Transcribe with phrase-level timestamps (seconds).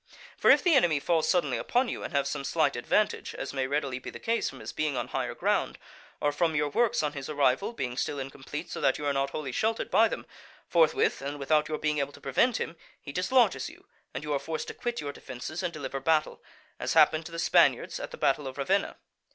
[0.35, 3.67] For if the enemy fall suddenly upon you, and have some slight advantage (as may
[3.67, 5.77] readily be the case from his being on higher ground,
[6.19, 9.29] or from your works on his arrival being still incomplete so that you are not
[9.29, 10.25] wholly sheltered by them),
[10.67, 14.39] forthwith, and without your being able to prevent him, he dislodges you, and you are
[14.39, 16.41] forced to quit your defences and deliver battle:
[16.79, 18.95] as happened to the Spaniards at the battle of Ravenna.